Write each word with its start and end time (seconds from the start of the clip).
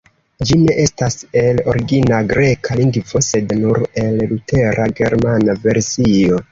Ĝi 0.51 0.55
ne 0.61 0.77
estas 0.83 1.17
el 1.41 1.61
origina 1.73 2.23
greka 2.33 2.81
lingvo, 2.81 3.23
sed 3.29 3.57
nur 3.61 3.83
el 4.07 4.21
Lutera 4.33 4.93
germana 5.03 5.63
versio. 5.69 6.39